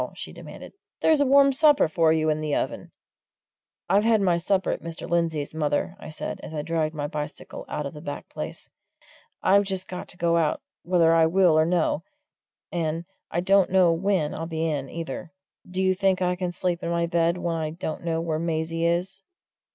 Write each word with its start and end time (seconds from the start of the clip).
she 0.15 0.33
demanded. 0.33 0.73
"There's 1.01 1.21
a 1.21 1.27
warm 1.27 1.53
supper 1.53 1.87
for 1.87 2.11
you 2.11 2.27
in 2.31 2.41
the 2.41 2.55
oven!" 2.55 2.91
"I've 3.87 4.03
had 4.03 4.19
my 4.19 4.39
supper 4.39 4.71
at 4.71 4.81
Mr. 4.81 5.07
Lindsey's, 5.07 5.53
mother," 5.53 5.95
I 5.99 6.09
said, 6.09 6.39
as 6.39 6.55
I 6.55 6.63
dragged 6.63 6.95
my 6.95 7.05
bicycle 7.05 7.65
out 7.69 7.85
of 7.85 7.93
the 7.93 8.01
back 8.01 8.27
place. 8.27 8.67
"I've 9.43 9.63
just 9.65 9.87
got 9.87 10.07
to 10.07 10.17
go 10.17 10.37
out, 10.37 10.59
whether 10.81 11.13
I 11.13 11.27
will 11.27 11.51
or 11.55 11.67
no, 11.67 12.03
and 12.71 13.05
I 13.29 13.41
don't 13.41 13.69
know 13.69 13.93
when 13.93 14.33
I'll 14.33 14.47
be 14.47 14.65
in, 14.65 14.89
either 14.89 15.33
do 15.69 15.79
you 15.83 15.93
think 15.93 16.19
I 16.19 16.35
can 16.35 16.51
sleep 16.51 16.81
in 16.81 16.89
my 16.89 17.05
bed 17.05 17.37
when 17.37 17.55
I 17.55 17.69
don't 17.69 18.03
know 18.03 18.19
where 18.21 18.39
Maisie 18.39 18.87
is?" 18.87 19.21